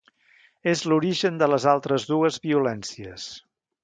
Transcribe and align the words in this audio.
És 0.71 0.79
l'origen 0.91 1.37
de 1.43 1.49
les 1.53 1.67
altres 1.73 2.07
dues 2.13 2.39
violències. 2.47 3.27